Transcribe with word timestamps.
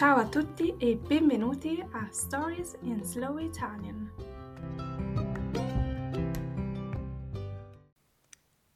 Ciao 0.00 0.16
a 0.16 0.26
tutti 0.26 0.74
e 0.78 0.96
benvenuti 0.96 1.78
a 1.92 2.08
Stories 2.10 2.74
in 2.84 3.04
Slow 3.04 3.36
Italian. 3.36 4.10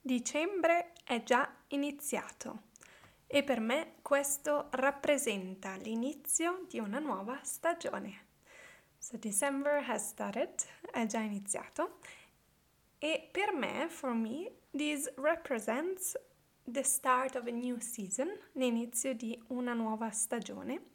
Dicembre 0.03 0.93
è 1.03 1.23
già 1.23 1.51
iniziato 1.69 2.65
e 3.27 3.43
per 3.43 3.61
me 3.61 3.95
questo 4.03 4.67
rappresenta 4.73 5.77
l'inizio 5.77 6.67
di 6.69 6.79
una 6.79 6.99
nuova 6.99 7.41
stagione. 7.43 8.27
So 8.99 9.17
December 9.17 9.83
has 9.89 10.07
started, 10.07 10.53
è 10.93 11.07
già 11.07 11.21
iniziato 11.21 12.01
e 12.99 13.31
per 13.33 13.55
me, 13.55 13.89
for 13.89 14.13
me, 14.13 14.57
this 14.73 15.11
represents 15.17 16.19
the 16.65 16.83
start 16.83 17.35
of 17.35 17.47
a 17.47 17.51
new 17.51 17.79
season, 17.79 18.31
l'inizio 18.53 19.15
di 19.15 19.43
una 19.47 19.73
nuova 19.73 20.11
stagione. 20.11 20.93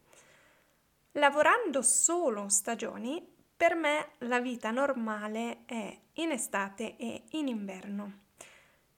Lavorando 1.13 1.81
solo 1.81 2.49
stagioni, 2.49 3.25
per 3.57 3.75
me 3.75 4.11
la 4.19 4.39
vita 4.39 4.69
normale 4.69 5.65
è 5.65 5.99
in 6.13 6.31
estate 6.31 6.95
e 6.97 7.23
in 7.31 7.47
inverno. 7.47 8.27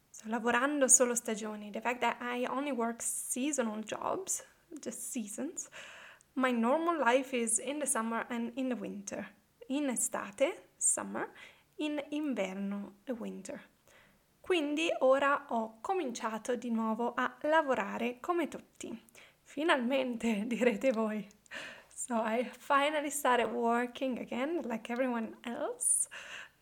So, 0.09 0.23
lavorando 0.27 0.89
solo 0.89 1.15
stagioni, 1.15 1.71
the 1.71 1.79
fact 1.79 2.01
that 2.01 2.17
I 2.21 2.45
only 2.47 2.71
work 2.71 3.01
seasonal 3.01 3.81
jobs, 3.81 4.43
just 4.67 5.09
seasons, 5.09 5.69
my 6.33 6.51
normal 6.51 6.97
life 6.97 7.33
is 7.35 7.59
in 7.59 7.79
the 7.79 7.85
summer 7.85 8.25
and 8.29 8.51
in 8.55 8.67
the 8.67 8.75
winter. 8.75 9.25
In 9.67 9.89
estate, 9.89 10.71
summer, 10.75 11.29
in 11.77 12.03
inverno, 12.09 12.97
winter. 13.17 13.69
Quindi 14.41 14.89
ora 14.99 15.45
ho 15.47 15.79
cominciato 15.79 16.55
di 16.55 16.71
nuovo 16.71 17.13
a 17.15 17.37
lavorare 17.43 18.19
come 18.19 18.49
tutti. 18.49 19.01
Finalmente, 19.43 20.45
direte 20.47 20.91
voi. 20.91 21.39
So 22.07 22.15
I 22.15 22.49
finally 22.57 23.11
started 23.11 23.51
working 23.51 24.17
again 24.17 24.63
like 24.65 24.89
everyone 24.89 25.35
else. 25.45 26.07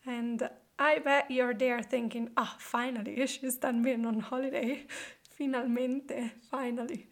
And 0.06 0.50
I 0.78 1.00
bet 1.00 1.32
you're 1.32 1.54
there 1.54 1.82
thinking, 1.82 2.30
ah, 2.36 2.54
oh, 2.54 2.58
finally, 2.60 3.26
she's 3.26 3.56
done 3.56 3.82
being 3.82 4.06
on 4.06 4.20
holiday. 4.20 4.86
Finalmente, 5.38 6.32
finally. 6.52 7.08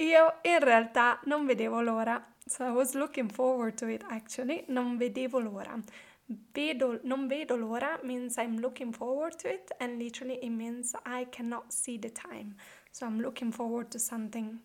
Io 0.00 0.32
in 0.42 0.60
realtà 0.60 1.18
non 1.26 1.46
vedevo 1.46 1.82
l'ora. 1.82 2.24
So 2.46 2.64
I 2.64 2.70
was 2.70 2.94
looking 2.94 3.28
forward 3.28 3.76
to 3.76 3.88
it 3.88 4.02
actually. 4.08 4.64
Non 4.68 4.96
vedevo 4.96 5.38
l'ora. 5.38 5.78
Vedo, 6.54 6.98
non 7.04 7.28
vedo 7.28 7.56
l'ora 7.56 7.98
means 8.02 8.38
I'm 8.38 8.56
looking 8.56 8.94
forward 8.94 9.38
to 9.40 9.48
it, 9.48 9.70
and 9.80 9.98
literally 9.98 10.38
it 10.42 10.50
means 10.50 10.94
I 11.04 11.26
cannot 11.26 11.74
see 11.74 11.98
the 11.98 12.08
time. 12.08 12.56
So 12.90 13.04
I'm 13.04 13.20
looking 13.20 13.52
forward 13.52 13.90
to 13.90 13.98
something 13.98 14.60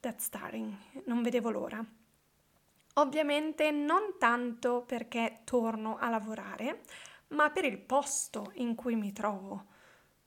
that's 0.00 0.24
starting. 0.24 0.74
Non 1.04 1.22
vedevo 1.22 1.50
l'ora. 1.50 1.84
Ovviamente 2.94 3.70
non 3.70 4.16
tanto 4.18 4.82
perché 4.86 5.40
torno 5.44 5.98
a 5.98 6.08
lavorare, 6.08 6.82
ma 7.28 7.50
per 7.50 7.64
il 7.64 7.78
posto 7.78 8.52
in 8.54 8.74
cui 8.74 8.96
mi 8.96 9.12
trovo. 9.12 9.66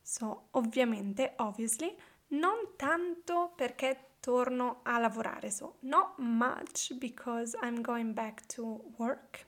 So, 0.02 0.48
ovviamente, 0.52 1.34
obviously, 1.38 1.96
non 2.30 2.74
tanto 2.76 3.54
perché 3.56 4.16
torno 4.20 4.82
a 4.84 5.00
lavorare, 5.00 5.50
so 5.50 5.78
not 5.80 6.18
much 6.18 6.94
because 6.98 7.58
I'm 7.62 7.82
going 7.82 8.14
back 8.14 8.46
to 8.54 8.92
work 8.98 9.48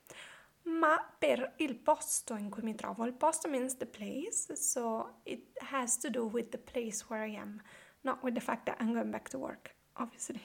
ma 0.63 0.99
per 1.17 1.53
il 1.57 1.75
posto 1.75 2.35
in 2.35 2.49
cui 2.49 2.61
mi 2.61 2.75
trovo. 2.75 3.05
Il 3.05 3.13
posto 3.13 3.47
means 3.47 3.75
the 3.77 3.85
place, 3.85 4.55
so 4.55 5.19
it 5.23 5.57
has 5.71 5.97
to 5.97 6.09
do 6.09 6.25
with 6.25 6.49
the 6.49 6.57
place 6.57 7.05
where 7.07 7.25
I 7.25 7.35
am, 7.35 7.61
not 8.01 8.21
with 8.23 8.33
the 8.35 8.41
fact 8.41 8.65
that 8.65 8.77
I'm 8.79 8.93
going 8.93 9.11
back 9.11 9.29
to 9.29 9.39
work, 9.39 9.75
obviously. 9.93 10.41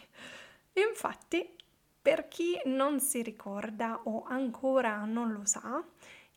Infatti, 0.74 1.56
per 2.00 2.28
chi 2.28 2.60
non 2.66 3.00
si 3.00 3.22
ricorda 3.22 4.00
o 4.04 4.24
ancora 4.24 5.04
non 5.04 5.32
lo 5.32 5.44
sa, 5.44 5.84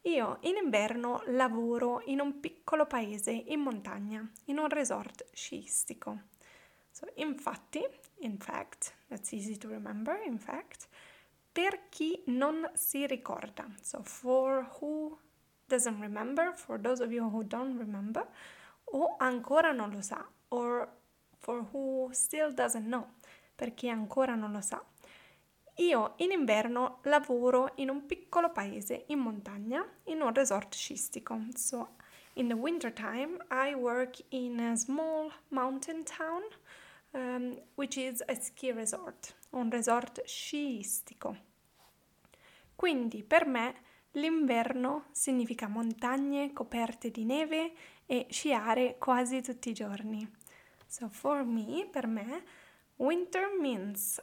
io 0.01 0.37
in 0.41 0.55
inverno 0.55 1.23
lavoro 1.27 2.01
in 2.05 2.21
un 2.21 2.39
piccolo 2.39 2.85
paese 2.85 3.31
in 3.31 3.59
montagna, 3.59 4.27
in 4.45 4.57
un 4.57 4.69
resort 4.69 5.27
sciistico. 5.31 6.21
So, 6.91 7.07
infatti, 7.15 7.85
in 8.19 8.37
fact, 8.37 8.93
that's 9.07 9.31
easy 9.31 9.57
to 9.57 9.67
remember, 9.67 10.19
in 10.25 10.39
fact, 10.39 10.87
per 11.51 11.89
chi 11.89 12.23
non 12.27 12.69
si 12.73 13.05
ricorda. 13.05 13.67
So 13.81 14.01
for 14.03 14.69
who 14.79 15.17
doesn't 15.67 15.99
remember, 15.99 16.53
for 16.55 16.79
those 16.79 17.01
of 17.01 17.11
you 17.11 17.29
who 17.29 17.43
don't 17.43 17.77
remember, 17.77 18.27
o 18.91 19.15
ancora 19.17 19.71
non 19.71 19.91
lo 19.91 20.01
sa, 20.01 20.25
or 20.49 20.87
for 21.39 21.67
who 21.71 22.09
still 22.11 22.53
doesn't 22.53 22.85
know, 22.85 23.05
per 23.55 23.73
chi 23.73 23.89
ancora 23.89 24.35
non 24.35 24.51
lo 24.51 24.61
sa. 24.61 24.83
Io 25.75 26.13
in 26.17 26.31
inverno 26.31 26.99
lavoro 27.03 27.71
in 27.75 27.89
un 27.89 28.05
piccolo 28.05 28.51
paese 28.51 29.05
in 29.07 29.19
montagna, 29.19 29.85
in 30.05 30.21
un 30.21 30.33
resort 30.33 30.75
scistico. 30.75 31.39
So 31.55 31.95
in 32.33 32.49
the 32.49 32.53
winter 32.53 32.91
time 32.91 33.37
I 33.49 33.73
work 33.73 34.21
in 34.29 34.59
a 34.59 34.75
small 34.75 35.31
mountain 35.49 36.03
town, 36.03 36.41
um, 37.11 37.57
which 37.75 37.95
is 37.95 38.21
a 38.27 38.35
ski 38.35 38.71
resort, 38.71 39.35
un 39.51 39.69
resort 39.69 40.21
sciistico. 40.25 41.37
Quindi 42.75 43.23
per 43.23 43.45
me 43.45 43.75
l'inverno 44.13 45.05
significa 45.11 45.67
montagne 45.67 46.51
coperte 46.51 47.09
di 47.09 47.23
neve 47.23 47.73
e 48.05 48.27
sciare 48.29 48.97
quasi 48.97 49.41
tutti 49.41 49.69
i 49.69 49.73
giorni. 49.73 50.29
So 50.91 51.07
for 51.07 51.45
me, 51.45 51.85
per 51.93 52.07
me, 52.07 52.25
winter 52.97 53.47
means 53.61 54.19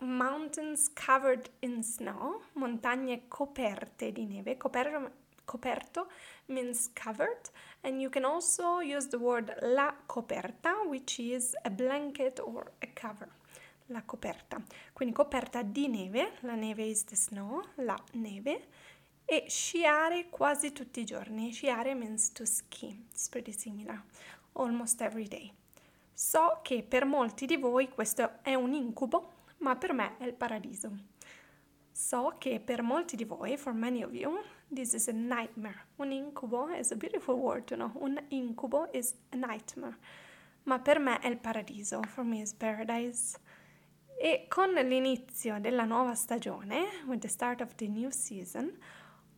mountains 0.00 0.88
covered 0.94 1.50
in 1.60 1.82
snow, 1.82 2.42
montagne 2.54 3.22
coperte 3.26 4.12
di 4.12 4.26
neve, 4.26 4.56
Coper- 4.56 5.10
coperto 5.44 6.06
means 6.46 6.90
covered, 6.94 7.50
and 7.82 8.00
you 8.00 8.10
can 8.10 8.24
also 8.24 8.78
use 8.78 9.08
the 9.08 9.18
word 9.18 9.52
la 9.62 9.92
coperta, 10.06 10.72
which 10.86 11.18
is 11.18 11.56
a 11.64 11.70
blanket 11.70 12.38
or 12.38 12.70
a 12.80 12.86
cover 12.94 13.28
la 13.88 14.02
coperta. 14.02 14.62
Quindi 14.92 15.12
coperta 15.12 15.62
di 15.62 15.88
neve, 15.88 16.36
la 16.42 16.54
neve 16.54 16.84
is 16.84 17.02
the 17.04 17.16
snow, 17.16 17.60
la 17.78 17.98
neve, 18.12 18.68
e 19.24 19.46
sciare 19.48 20.28
quasi 20.30 20.70
tutti 20.70 21.00
i 21.00 21.04
giorni. 21.04 21.50
Sciare 21.50 21.94
means 21.94 22.30
to 22.30 22.46
ski, 22.46 23.04
it's 23.10 23.28
pretty 23.28 23.52
similar, 23.52 24.00
almost 24.60 25.00
every 25.00 25.26
day. 25.26 25.52
So 26.12 26.60
che 26.62 26.82
per 26.82 27.04
molti 27.04 27.46
di 27.46 27.56
voi 27.56 27.88
questo 27.88 28.42
è 28.42 28.54
un 28.54 28.74
incubo, 28.74 29.32
ma 29.58 29.74
per 29.76 29.92
me 29.92 30.18
è 30.18 30.24
il 30.24 30.34
paradiso. 30.34 30.90
So 31.92 32.34
che 32.38 32.60
per 32.60 32.82
molti 32.82 33.16
di 33.16 33.24
voi, 33.24 33.56
for 33.56 33.72
many 33.72 34.02
of 34.02 34.12
you, 34.12 34.38
this 34.72 34.92
is 34.92 35.08
a 35.08 35.12
nightmare. 35.12 35.86
Un 35.96 36.12
incubo 36.12 36.68
is 36.68 36.90
a 36.92 36.96
beautiful 36.96 37.36
word 37.36 37.64
to 37.64 37.74
know. 37.74 37.90
Un 37.94 38.18
incubo 38.28 38.88
is 38.92 39.14
a 39.32 39.36
nightmare. 39.36 39.96
Ma 40.64 40.78
per 40.78 40.98
me 40.98 41.18
è 41.20 41.28
il 41.28 41.38
paradiso. 41.38 42.02
For 42.02 42.24
me 42.24 42.40
is 42.40 42.52
paradise. 42.52 43.38
E 44.18 44.46
con 44.48 44.72
l'inizio 44.72 45.58
della 45.58 45.84
nuova 45.84 46.14
stagione, 46.14 47.02
with 47.06 47.20
the 47.20 47.28
start 47.28 47.62
of 47.62 47.74
the 47.76 47.88
new 47.88 48.10
season, 48.10 48.70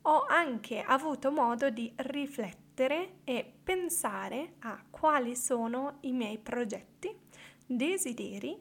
ho 0.02 0.24
anche 0.28 0.82
avuto 0.82 1.30
modo 1.30 1.70
di 1.70 1.92
riflettere 1.96 2.61
e 2.74 3.52
pensare 3.62 4.54
a 4.60 4.82
quali 4.90 5.36
sono 5.36 5.98
i 6.00 6.12
miei 6.12 6.38
progetti, 6.38 7.14
desideri, 7.66 8.58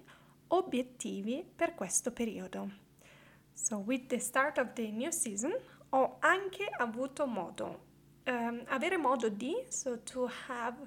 obiettivi 0.48 1.46
per 1.56 1.76
questo 1.76 2.12
periodo. 2.12 2.70
So, 3.54 3.78
with 3.78 4.08
the 4.08 4.20
start 4.20 4.58
of 4.58 4.74
the 4.74 4.92
new 4.92 5.12
season, 5.12 5.54
ho 5.90 6.18
anche 6.20 6.66
avuto 6.66 7.26
modo, 7.26 7.80
um, 8.26 8.64
avere 8.68 8.98
modo 8.98 9.30
di, 9.30 9.54
so 9.70 10.02
to 10.04 10.30
have, 10.48 10.78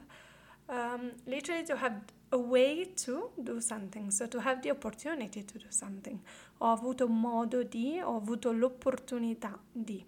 um, 0.66 1.12
literally 1.24 1.64
to 1.64 1.76
have 1.76 2.02
a 2.30 2.36
way 2.36 2.92
to 2.94 3.32
do 3.36 3.60
something, 3.60 4.10
so 4.10 4.26
to 4.26 4.40
have 4.40 4.60
the 4.60 4.70
opportunity 4.70 5.44
to 5.44 5.58
do 5.58 5.70
something. 5.70 6.20
Ho 6.58 6.72
avuto 6.72 7.06
modo 7.06 7.62
di, 7.62 8.00
ho 8.00 8.16
avuto 8.16 8.52
l'opportunità 8.52 9.58
di 9.70 10.04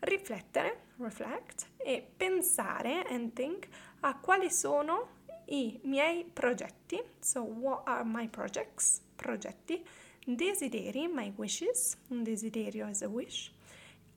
riflettere, 0.00 0.91
reflect, 1.02 1.66
e 1.76 2.06
pensare 2.16 3.04
and 3.08 3.32
think 3.32 3.68
a 4.00 4.16
quali 4.18 4.50
sono 4.50 5.20
i 5.46 5.78
miei 5.84 6.24
progetti, 6.24 7.02
so 7.20 7.42
what 7.42 7.82
are 7.86 8.04
my 8.04 8.28
projects, 8.28 9.02
progetti, 9.16 9.84
desideri, 10.24 11.08
my 11.08 11.32
wishes, 11.36 11.96
un 12.08 12.22
desiderio 12.22 12.88
is 12.88 13.02
a 13.02 13.08
wish, 13.08 13.52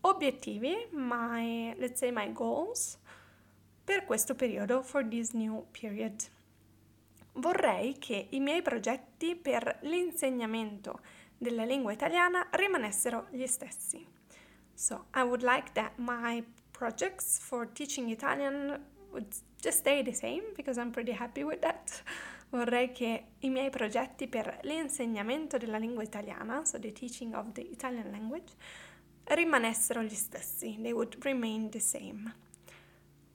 obiettivi, 0.01 0.87
my, 0.91 1.73
let's 1.77 1.99
say 1.99 2.11
my 2.11 2.31
goals, 2.31 2.97
per 3.83 4.05
questo 4.05 4.35
periodo, 4.35 4.81
for 4.81 5.07
this 5.07 5.33
new 5.33 5.65
period. 5.71 6.23
Vorrei 7.33 7.97
che 7.97 8.27
i 8.29 8.39
miei 8.39 8.61
progetti 8.61 9.35
per 9.35 9.79
l'insegnamento 9.81 11.01
della 11.37 11.65
lingua 11.65 11.91
italiana 11.91 12.47
rimanessero 12.51 13.27
gli 13.31 13.45
stessi. 13.45 14.05
So, 14.73 15.05
I 15.13 15.21
would 15.21 15.41
like 15.41 15.71
that 15.73 15.97
my 15.97 16.43
projects 16.77 17.39
for 17.39 17.65
teaching 17.71 18.09
Italian 18.09 18.79
would 19.11 19.33
just 19.61 19.79
stay 19.79 20.03
the 20.03 20.13
same 20.13 20.43
because 20.55 20.77
I'm 20.77 20.91
pretty 20.91 21.13
happy 21.13 21.43
with 21.43 21.61
that, 21.61 22.03
vorrei 22.51 22.91
che 22.91 23.23
i 23.39 23.49
miei 23.49 23.69
progetti 23.69 24.27
per 24.27 24.59
l'insegnamento 24.63 25.57
della 25.57 25.77
lingua 25.77 26.03
italiana, 26.03 26.65
so 26.65 26.77
the 26.79 26.91
teaching 26.91 27.33
of 27.33 27.53
the 27.53 27.61
Italian 27.61 28.11
language, 28.11 28.53
rimanessero 29.23 30.03
gli 30.03 30.13
stessi, 30.13 30.77
they 30.81 30.91
would 30.91 31.17
remain 31.23 31.69
the 31.69 31.79
same. 31.79 32.35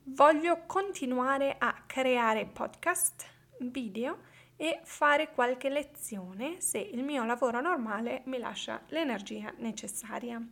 Voglio 0.04 0.64
continuare 0.66 1.56
a 1.58 1.84
creare 1.86 2.46
podcast, 2.46 3.26
video 3.58 4.18
e 4.56 4.80
fare 4.84 5.30
qualche 5.30 5.70
lezione 5.70 6.60
se 6.60 6.78
il 6.78 7.02
mio 7.02 7.24
lavoro 7.24 7.60
normale 7.60 8.22
mi 8.26 8.38
lascia 8.38 8.82
l'energia 8.88 9.52
necessaria. 9.58 10.42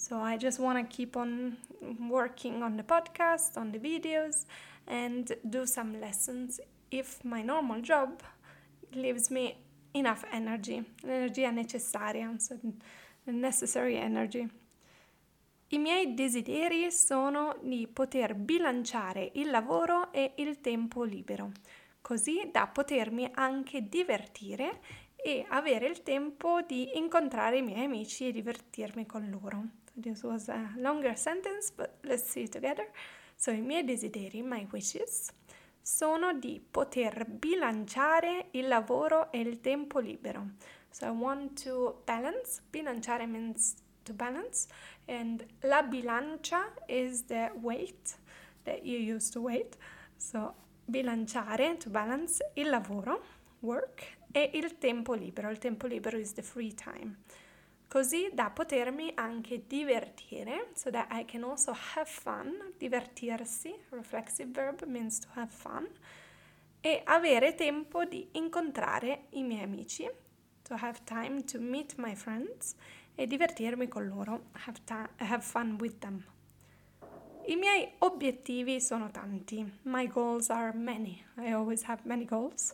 So 0.00 0.16
I 0.16 0.38
just 0.38 0.58
want 0.58 0.78
to 0.78 0.96
keep 0.96 1.14
on 1.14 1.58
working 2.08 2.62
on 2.62 2.74
the 2.78 2.82
podcast, 2.82 3.58
on 3.58 3.70
the 3.70 3.78
videos, 3.78 4.46
and 4.86 5.30
do 5.42 5.66
some 5.66 6.00
lessons 6.00 6.58
if 6.90 7.22
my 7.22 7.42
normal 7.42 7.82
job 7.82 8.22
leaves 8.94 9.28
me 9.30 9.54
enough 9.92 10.24
energy, 10.32 10.82
l'energia 11.02 11.50
necessaria, 11.50 12.34
so 12.38 12.58
necessary 13.26 13.96
energy. 13.96 14.48
I 15.68 15.78
miei 15.78 16.14
desideri 16.14 16.90
sono 16.90 17.58
di 17.60 17.86
poter 17.86 18.34
bilanciare 18.34 19.32
il 19.34 19.50
lavoro 19.50 20.10
e 20.12 20.32
il 20.36 20.62
tempo 20.62 21.04
libero, 21.04 21.52
così 22.00 22.48
da 22.50 22.66
potermi 22.68 23.28
anche 23.34 23.86
divertire 23.86 24.80
e 25.14 25.44
avere 25.50 25.88
il 25.88 26.02
tempo 26.02 26.62
di 26.62 26.96
incontrare 26.96 27.58
i 27.58 27.62
miei 27.62 27.84
amici 27.84 28.28
e 28.28 28.32
divertirmi 28.32 29.04
con 29.04 29.28
loro. 29.28 29.79
So 29.94 30.00
this 30.00 30.22
was 30.22 30.48
a 30.48 30.70
longer 30.76 31.16
sentence, 31.16 31.72
but 31.76 31.98
let's 32.04 32.24
see 32.24 32.48
together. 32.48 32.86
So 33.36 33.50
i 33.50 33.60
miei 33.60 33.84
desideri, 33.84 34.42
my 34.42 34.66
wishes, 34.70 35.32
sono 35.82 36.32
di 36.34 36.60
poter 36.70 37.24
bilanciare 37.24 38.48
il 38.52 38.68
lavoro 38.68 39.32
e 39.32 39.40
il 39.40 39.60
tempo 39.60 39.98
libero. 39.98 40.50
So 40.90 41.06
I 41.06 41.10
want 41.10 41.62
to 41.64 42.02
balance, 42.04 42.60
bilanciare 42.70 43.26
means 43.26 43.76
to 44.04 44.12
balance, 44.12 44.68
and 45.06 45.44
la 45.62 45.82
bilancia 45.82 46.72
is 46.88 47.22
the 47.24 47.50
weight 47.60 48.16
that 48.64 48.84
you 48.84 48.98
use 48.98 49.30
to 49.30 49.40
weight. 49.40 49.76
So 50.18 50.54
bilanciare, 50.90 51.78
to 51.78 51.90
balance, 51.90 52.42
il 52.54 52.68
lavoro, 52.68 53.22
work, 53.60 54.18
e 54.32 54.50
il 54.54 54.78
tempo 54.78 55.14
libero. 55.14 55.50
Il 55.50 55.58
tempo 55.58 55.86
libero 55.86 56.18
is 56.18 56.32
the 56.34 56.42
free 56.42 56.74
time. 56.74 57.16
Così 57.90 58.30
da 58.32 58.50
potermi 58.50 59.10
anche 59.16 59.66
divertire, 59.66 60.68
so 60.74 60.90
that 60.90 61.08
I 61.10 61.24
can 61.24 61.42
also 61.42 61.72
have 61.96 62.08
fun, 62.08 62.72
divertirsi, 62.78 63.74
reflexive 63.88 64.48
verb 64.52 64.84
means 64.84 65.18
to 65.18 65.26
have 65.34 65.50
fun, 65.50 65.88
e 66.80 67.02
avere 67.04 67.56
tempo 67.56 68.04
di 68.04 68.28
incontrare 68.34 69.26
i 69.30 69.42
miei 69.42 69.64
amici, 69.64 70.08
to 70.62 70.76
have 70.80 71.00
time 71.02 71.42
to 71.42 71.58
meet 71.58 71.96
my 71.96 72.14
friends 72.14 72.76
e 73.16 73.26
divertirmi 73.26 73.88
con 73.88 74.06
loro, 74.06 74.50
have, 74.52 74.78
ta- 74.84 75.10
have 75.16 75.42
fun 75.42 75.76
with 75.80 75.98
them. 75.98 76.24
I 77.46 77.56
miei 77.56 77.94
obiettivi 77.98 78.80
sono 78.80 79.10
tanti. 79.10 79.68
My 79.82 80.06
goals 80.06 80.48
are 80.48 80.72
many. 80.78 81.24
I 81.38 81.50
always 81.54 81.82
have 81.86 82.02
many 82.04 82.24
goals. 82.24 82.72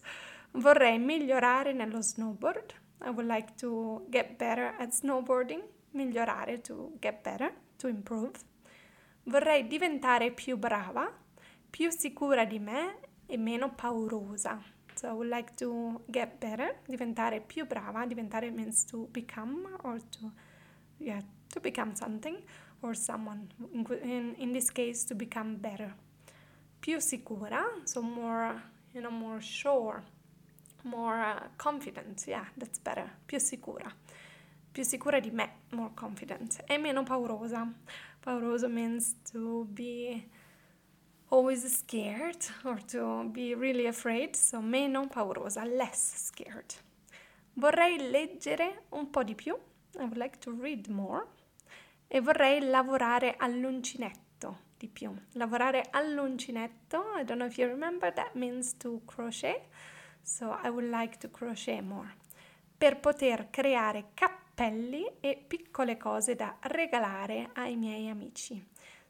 Vorrei 0.51 0.99
migliorare 0.99 1.73
nello 1.73 2.03
snowboard. 2.03 2.85
I 3.01 3.11
would 3.11 3.27
like 3.27 3.57
to 3.59 4.07
get 4.11 4.39
better 4.39 4.75
at 4.79 4.93
snowboarding. 4.93 5.63
Migliorare 5.95 6.61
to 6.63 6.93
get 7.01 7.23
better, 7.23 7.53
to 7.79 7.89
improve. 7.89 8.33
Vorrei 9.25 9.67
diventare 9.67 10.31
più 10.31 10.57
brava, 10.57 11.11
più 11.71 11.91
sicura 11.91 12.45
di 12.45 12.59
me 12.59 12.99
e 13.27 13.37
meno 13.37 13.73
paurosa. 13.75 14.63
So 14.95 15.09
I 15.09 15.13
would 15.13 15.29
like 15.29 15.55
to 15.57 16.03
get 16.07 16.39
better, 16.39 16.81
diventare 16.87 17.41
più 17.41 17.67
brava. 17.67 18.07
Diventare 18.07 18.51
means 18.51 18.85
to 18.87 19.09
become 19.11 19.79
or 19.83 19.99
to, 19.99 20.33
yeah, 20.99 21.23
to 21.49 21.61
become 21.61 21.95
something 21.95 22.43
or 22.81 22.95
someone. 22.95 23.49
In, 24.03 24.35
in 24.39 24.53
this 24.53 24.71
case, 24.71 25.05
to 25.05 25.15
become 25.15 25.57
better. 25.57 25.95
Più 26.81 27.01
sicura, 27.01 27.63
so 27.85 28.01
more, 28.01 28.63
you 28.93 29.01
know, 29.01 29.11
more 29.11 29.41
sure, 29.41 30.03
more 30.87 31.21
uh, 31.21 31.49
confident. 31.57 32.25
Yeah, 32.27 32.47
that's 32.57 32.79
better. 32.79 33.11
Più 33.27 33.39
sicura. 33.39 33.93
Più 34.73 34.83
sicura 34.85 35.21
di 35.21 35.31
me, 35.31 35.49
more 35.73 35.93
confident. 35.95 36.63
E 36.67 36.79
meno 36.79 37.03
paurosa. 37.03 37.67
Pauroso 38.21 38.69
means 38.69 39.17
to 39.31 39.67
be 39.73 40.29
always 41.29 41.65
scared 41.67 42.37
or 42.65 42.81
to 42.87 43.29
be 43.33 43.55
really 43.55 43.87
afraid, 43.87 44.37
so 44.37 44.61
meno 44.61 45.07
paurosa, 45.07 45.65
less 45.65 46.27
scared. 46.27 46.75
Vorrei 47.55 48.11
leggere 48.11 48.85
un 48.91 49.11
po' 49.11 49.23
di 49.23 49.35
più, 49.35 49.55
I 49.99 50.03
would 50.03 50.17
like 50.17 50.39
to 50.41 50.53
read 50.53 50.89
more, 50.89 51.27
e 52.07 52.21
vorrei 52.21 52.61
lavorare 52.61 53.37
all'uncinetto 53.39 54.59
di 54.77 54.89
più. 54.89 55.15
Lavorare 55.33 55.87
all'uncinetto, 55.91 57.15
I 57.17 57.25
don't 57.25 57.39
know 57.39 57.47
if 57.47 57.57
you 57.57 57.67
remember, 57.67 58.13
that 58.13 58.35
means 58.35 58.77
to 58.77 59.01
crochet, 59.07 59.69
so 60.27 60.51
I 60.51 60.71
would 60.71 60.91
like 60.91 61.19
to 61.19 61.29
crochet 61.31 61.81
more. 61.81 62.13
Per 62.77 62.97
poter 62.97 63.49
creare 63.49 64.11
cappelli 64.13 65.19
e 65.21 65.37
piccole 65.47 65.97
cose 65.97 66.35
da 66.35 66.57
regalare 66.63 67.51
ai 67.55 67.77
miei 67.77 68.09
amici. 68.09 68.61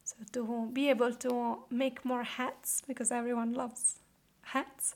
So 0.02 0.16
to 0.30 0.68
be 0.70 0.90
able 0.90 1.16
to 1.16 1.64
make 1.70 2.02
more 2.04 2.22
hats, 2.22 2.82
because 2.86 3.10
everyone 3.12 3.54
loves 3.54 3.96
hats, 4.52 4.94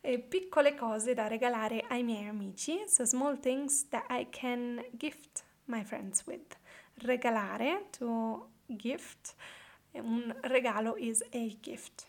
e 0.00 0.18
piccole 0.18 0.74
cose 0.74 1.14
da 1.14 1.28
regalare 1.28 1.84
ai 1.88 2.02
miei 2.02 2.28
amici, 2.28 2.84
so 2.86 3.04
small 3.04 3.38
things 3.38 3.88
that 3.90 4.06
I 4.08 4.26
can 4.30 4.82
gift 4.96 5.44
my 5.66 5.84
friends 5.84 6.24
with. 6.26 6.56
Regalare, 7.02 7.88
to 7.98 8.48
gift, 8.66 9.34
un 9.92 10.34
regalo 10.44 10.96
is 10.96 11.22
a 11.30 11.56
gift. 11.60 12.06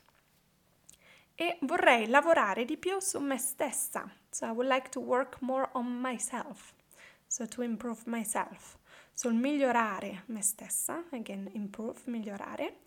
E 1.42 1.58
vorrei 1.62 2.08
lavorare 2.08 2.66
di 2.66 2.76
più 2.76 3.00
su 3.00 3.18
me 3.20 3.38
stessa, 3.38 4.12
so 4.30 4.46
I 4.46 4.50
would 4.50 4.68
like 4.68 4.90
to 4.90 5.00
work 5.00 5.38
more 5.40 5.70
on 5.72 5.86
myself, 5.86 6.74
so 7.28 7.48
to 7.48 7.62
improve 7.62 8.02
myself 8.08 8.78
sul 9.14 9.34
migliorare 9.34 10.24
me 10.28 10.42
stessa, 10.42 11.04
again 11.12 11.50
improve, 11.54 12.00
migliorare, 12.06 12.80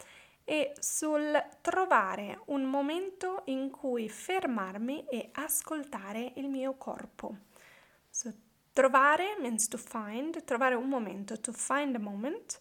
e 0.45 0.73
sul 0.79 1.43
trovare 1.63 2.41
un 2.47 2.65
momento 2.65 3.43
in 3.47 3.71
cui 3.71 4.09
fermarmi 4.09 5.07
e 5.09 5.29
ascoltare 5.33 6.33
il 6.37 6.49
mio 6.49 6.75
corpo. 6.75 7.37
So, 8.09 8.33
trovare 8.73 9.37
means 9.41 9.69
to 9.69 9.79
find, 9.79 10.45
trovare 10.45 10.75
un 10.75 10.89
momento, 10.89 11.39
to 11.41 11.53
find 11.53 11.95
a 11.95 11.99
moment 11.99 12.61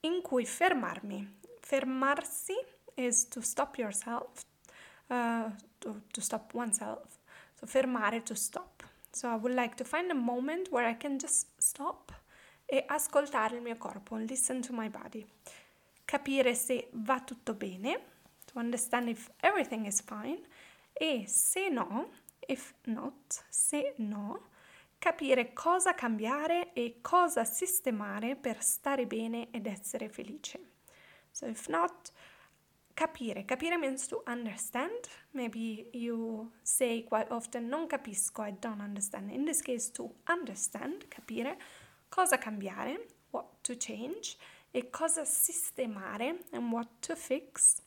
in 0.00 0.20
cui 0.20 0.44
fermarmi. 0.44 1.40
Fermarsi 1.60 2.56
is 2.94 3.26
to 3.28 3.40
stop 3.40 3.76
yourself, 3.76 4.44
uh, 5.10 5.50
to, 5.80 6.02
to 6.12 6.20
stop 6.20 6.54
oneself. 6.54 7.18
So 7.60 7.66
fermare, 7.66 8.24
to 8.24 8.34
stop. 8.34 8.82
So 9.12 9.28
I 9.28 9.36
would 9.36 9.54
like 9.54 9.76
to 9.76 9.84
find 9.84 10.10
a 10.10 10.14
moment 10.14 10.70
where 10.70 10.86
I 10.86 10.94
can 10.94 11.18
just 11.18 11.48
stop 11.58 12.12
e 12.70 12.84
ascoltare 12.86 13.56
il 13.56 13.62
mio 13.62 13.76
corpo, 13.76 14.16
listen 14.16 14.60
to 14.60 14.72
my 14.74 14.88
body. 14.90 15.26
Capire 16.04 16.54
se 16.54 16.88
va 16.92 17.20
tutto 17.20 17.54
bene, 17.54 18.00
to 18.44 18.58
understand 18.58 19.08
if 19.08 19.30
everything 19.40 19.86
is 19.86 20.02
fine, 20.02 20.40
e 20.92 21.26
se 21.26 21.70
no, 21.70 22.10
if 22.46 22.74
not, 22.84 23.42
se 23.48 23.94
no, 23.98 24.48
capire 24.98 25.52
cosa 25.54 25.94
cambiare 25.94 26.72
e 26.74 26.98
cosa 27.00 27.44
sistemare 27.44 28.36
per 28.36 28.62
stare 28.62 29.06
bene 29.06 29.48
ed 29.50 29.66
essere 29.66 30.10
felice. 30.10 30.60
So 31.30 31.46
if 31.46 31.68
not, 31.68 32.12
capire. 32.98 33.44
Capire 33.44 33.78
means 33.78 34.08
to 34.08 34.22
understand. 34.26 35.06
Maybe 35.30 35.88
you 35.92 36.50
say 36.62 37.04
quite 37.04 37.30
often 37.30 37.68
non 37.68 37.86
capisco, 37.86 38.42
I 38.42 38.56
don't 38.58 38.80
understand. 38.80 39.30
In 39.30 39.44
this 39.44 39.62
case, 39.62 39.92
to 39.92 40.12
understand, 40.24 41.06
capire 41.06 41.56
cosa 42.08 42.38
cambiare, 42.38 43.06
what 43.30 43.60
to 43.62 43.76
change, 43.76 44.36
e 44.72 44.90
cosa 44.90 45.24
sistemare, 45.24 46.40
and 46.50 46.72
what 46.72 46.88
to 47.00 47.14
fix, 47.14 47.80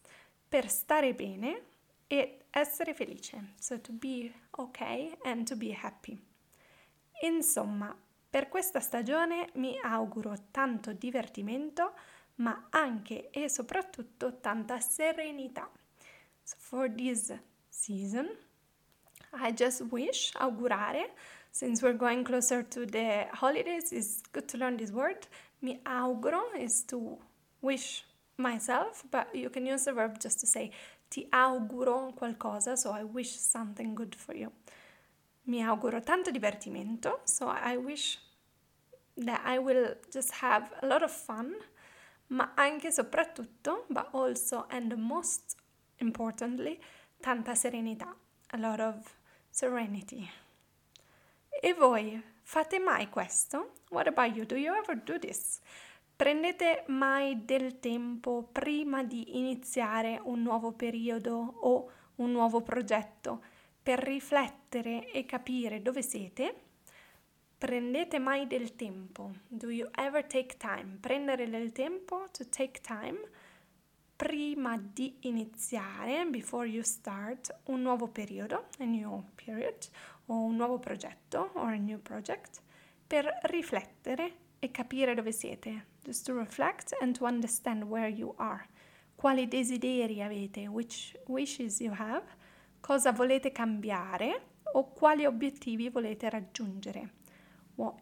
per 0.48 0.70
stare 0.70 1.14
bene 1.14 1.62
e 2.08 2.46
essere 2.50 2.94
felice. 2.94 3.54
So 3.60 3.82
to 3.82 3.92
be 3.92 4.34
ok 4.52 5.18
and 5.24 5.46
to 5.46 5.58
be 5.58 5.74
happy. 5.74 6.18
Insomma, 7.24 7.94
per 8.30 8.48
questa 8.48 8.80
stagione 8.80 9.50
mi 9.56 9.78
auguro 9.84 10.36
tanto 10.52 10.94
divertimento, 10.94 11.94
ma 12.42 12.68
anche 12.72 13.30
e 13.30 13.48
soprattutto 13.48 14.40
tanta 14.40 14.80
serenità. 14.80 15.70
So 16.44 16.56
for 16.58 16.90
this 16.90 17.32
season, 17.70 18.30
I 19.34 19.54
just 19.54 19.82
wish, 19.92 20.34
augurare, 20.36 21.14
since 21.52 21.82
we're 21.82 21.98
going 21.98 22.24
closer 22.24 22.64
to 22.68 22.86
the 22.86 23.28
holidays, 23.32 23.92
it's 23.92 24.22
good 24.32 24.48
to 24.50 24.58
learn 24.58 24.76
this 24.76 24.92
word. 24.92 25.28
Mi 25.60 25.80
auguro 25.84 26.52
is 26.58 26.84
to 26.86 27.20
wish 27.62 28.04
myself, 28.38 29.04
but 29.10 29.34
you 29.34 29.50
can 29.50 29.66
use 29.66 29.86
the 29.86 29.94
verb 29.94 30.20
just 30.20 30.40
to 30.40 30.48
say 30.48 30.72
ti 31.10 31.28
auguro 31.32 32.14
qualcosa, 32.16 32.76
so 32.76 32.92
I 32.92 33.04
wish 33.04 33.38
something 33.38 33.94
good 33.94 34.16
for 34.16 34.36
you. 34.36 34.52
Mi 35.46 35.62
auguro 35.62 36.02
tanto 36.02 36.32
divertimento, 36.32 37.20
so 37.24 37.48
I 37.48 37.78
wish 37.78 38.18
that 39.18 39.42
I 39.46 39.60
will 39.60 39.96
just 40.12 40.32
have 40.42 40.72
a 40.82 40.88
lot 40.88 41.04
of 41.04 41.12
fun, 41.12 41.56
ma 42.32 42.54
anche 42.56 42.88
e 42.88 42.92
soprattutto, 42.92 43.86
but 43.88 44.08
also 44.12 44.66
and 44.70 44.94
most 44.94 45.56
importantly, 45.98 46.80
tanta 47.20 47.56
serenità, 47.56 48.14
a 48.48 48.58
lot 48.58 48.80
of 48.80 49.16
serenity. 49.50 50.30
E 51.62 51.74
voi 51.74 52.22
fate 52.42 52.80
mai 52.80 53.10
questo? 53.10 53.74
What 53.90 54.08
about 54.08 54.36
you? 54.36 54.46
Do 54.46 54.56
you 54.56 54.74
ever 54.74 54.98
do 54.98 55.20
this? 55.20 55.60
Prendete 56.16 56.84
mai 56.88 57.46
del 57.46 57.80
tempo 57.80 58.48
prima 58.52 59.04
di 59.04 59.38
iniziare 59.38 60.20
un 60.24 60.42
nuovo 60.42 60.72
periodo 60.72 61.34
o 61.62 61.92
un 62.16 62.32
nuovo 62.32 62.62
progetto 62.62 63.44
per 63.82 64.00
riflettere 64.00 65.12
e 65.12 65.26
capire 65.26 65.82
dove 65.82 66.02
siete? 66.02 66.71
Prendete 67.62 68.18
mai 68.18 68.48
del 68.48 68.76
tempo? 68.76 69.34
Do 69.48 69.70
you 69.70 69.88
ever 69.92 70.26
take 70.26 70.58
time? 70.58 70.98
Prendere 71.00 71.48
del 71.48 71.72
tempo 71.72 72.26
to 72.32 72.50
take 72.50 72.82
time 72.82 73.20
prima 74.16 74.80
di 74.80 75.16
iniziare, 75.20 76.26
before 76.26 76.68
you 76.68 76.82
start, 76.82 77.56
un 77.66 77.84
nuovo 77.84 78.08
periodo, 78.08 78.66
a 78.80 78.84
new 78.84 79.24
period, 79.36 79.76
o 80.26 80.38
un 80.38 80.56
nuovo 80.56 80.80
progetto, 80.80 81.52
or 81.54 81.74
a 81.74 81.78
new 81.78 82.02
project, 82.02 82.64
per 83.06 83.32
riflettere 83.44 84.34
e 84.58 84.72
capire 84.72 85.14
dove 85.14 85.32
siete, 85.32 85.86
just 86.04 86.26
to 86.26 86.34
reflect 86.34 86.96
and 87.00 87.16
to 87.16 87.26
understand 87.26 87.84
where 87.84 88.10
you 88.10 88.34
are. 88.38 88.68
Quali 89.14 89.48
desideri 89.48 90.24
avete, 90.24 90.66
which 90.66 91.16
wishes 91.28 91.80
you 91.80 91.94
have, 91.96 92.26
cosa 92.80 93.12
volete 93.12 93.52
cambiare 93.52 94.48
o 94.74 94.92
quali 94.94 95.26
obiettivi 95.26 95.90
volete 95.90 96.28
raggiungere. 96.28 97.20
What 97.82 97.96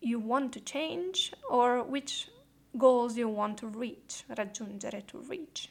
you 0.00 0.18
want 0.18 0.52
to 0.52 0.60
change 0.60 1.32
or 1.48 1.82
which 1.84 2.28
goals 2.76 3.16
you 3.16 3.28
want 3.28 3.56
to 3.58 3.66
reach, 3.68 4.24
raggiungere, 4.28 5.06
to 5.06 5.18
reach. 5.28 5.70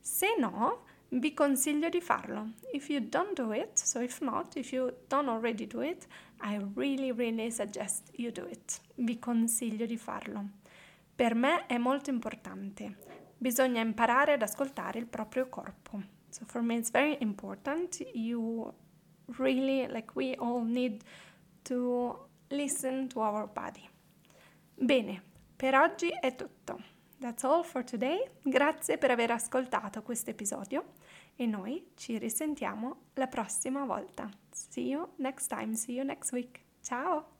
Se 0.00 0.34
no, 0.38 0.78
vi 1.10 1.34
consiglio 1.34 1.88
di 1.88 2.00
farlo. 2.00 2.52
If 2.72 2.88
you 2.88 3.00
don't 3.00 3.34
do 3.34 3.52
it, 3.52 3.78
so 3.78 4.00
if 4.00 4.20
not, 4.20 4.56
if 4.56 4.72
you 4.72 4.92
don't 5.08 5.28
already 5.28 5.66
do 5.66 5.82
it, 5.82 6.06
I 6.40 6.58
really, 6.74 7.12
really 7.12 7.50
suggest 7.50 8.10
you 8.14 8.30
do 8.30 8.46
it. 8.46 8.80
Vi 8.96 9.18
consiglio 9.18 9.86
di 9.86 9.96
farlo. 9.96 10.48
Per 11.14 11.34
me 11.34 11.66
è 11.66 11.78
molto 11.78 12.10
importante. 12.10 12.96
Bisogna 13.38 13.80
imparare 13.80 14.32
ad 14.32 14.42
ascoltare 14.42 14.98
il 14.98 15.06
proprio 15.06 15.48
corpo. 15.48 16.02
So 16.30 16.44
for 16.46 16.62
me 16.62 16.76
it's 16.76 16.90
very 16.90 17.16
important. 17.20 18.00
You 18.14 18.72
really, 19.38 19.86
like 19.86 20.12
we 20.14 20.34
all 20.34 20.64
need 20.64 21.04
to 21.64 22.28
listen 22.54 23.08
to 23.08 23.20
our 23.20 23.46
body. 23.46 23.88
Bene, 24.74 25.22
per 25.56 25.74
oggi 25.74 26.08
è 26.08 26.34
tutto. 26.34 26.92
That's 27.18 27.44
all 27.44 27.62
for 27.62 27.84
today. 27.84 28.22
Grazie 28.42 28.98
per 28.98 29.10
aver 29.10 29.30
ascoltato 29.30 30.02
questo 30.02 30.30
episodio 30.30 30.92
e 31.36 31.46
noi 31.46 31.92
ci 31.94 32.18
risentiamo 32.18 33.06
la 33.14 33.26
prossima 33.26 33.84
volta. 33.84 34.28
See 34.50 34.88
you 34.88 35.12
next 35.16 35.48
time, 35.48 35.74
see 35.74 35.94
you 35.94 36.04
next 36.04 36.32
week. 36.32 36.60
Ciao! 36.82 37.33